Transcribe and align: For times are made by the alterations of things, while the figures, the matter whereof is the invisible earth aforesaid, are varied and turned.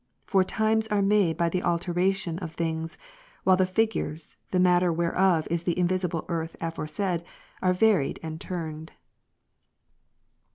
For 0.25 0.43
times 0.43 0.87
are 0.87 1.03
made 1.03 1.37
by 1.37 1.49
the 1.49 1.61
alterations 1.61 2.39
of 2.39 2.53
things, 2.55 2.97
while 3.43 3.55
the 3.55 3.67
figures, 3.67 4.35
the 4.49 4.59
matter 4.59 4.91
whereof 4.91 5.47
is 5.51 5.61
the 5.61 5.77
invisible 5.77 6.25
earth 6.27 6.55
aforesaid, 6.59 7.23
are 7.61 7.71
varied 7.73 8.19
and 8.23 8.41
turned. 8.41 8.93